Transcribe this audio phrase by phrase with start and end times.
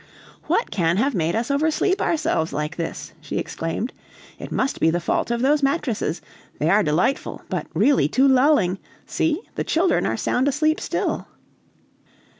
[0.45, 3.93] "What can have made us oversleep ourselves like this?" she exclaimed.
[4.39, 6.23] "It must be the fault of those mattresses;
[6.57, 11.27] they are delightful, but really too lulling; see, the children are sound asleep still."